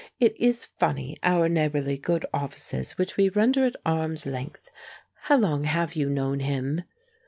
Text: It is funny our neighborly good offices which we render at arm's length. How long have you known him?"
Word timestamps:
It 0.19 0.35
is 0.39 0.65
funny 0.65 1.17
our 1.21 1.47
neighborly 1.47 1.95
good 1.99 2.25
offices 2.33 2.97
which 2.97 3.17
we 3.17 3.29
render 3.29 3.65
at 3.65 3.75
arm's 3.85 4.25
length. 4.25 4.67
How 5.25 5.37
long 5.37 5.65
have 5.65 5.95
you 5.95 6.09
known 6.09 6.39
him?" 6.39 6.85